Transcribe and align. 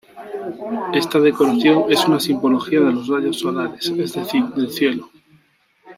Esta 0.95 1.19
decoración 1.19 1.83
es 1.91 2.03
una 2.05 2.19
simbología 2.19 2.79
de 2.79 2.91
los 2.91 3.07
rayos 3.07 3.37
solares, 3.37 3.87
es 3.87 4.11
decir, 4.13 4.43
del 4.45 4.71
cielo. 4.71 5.11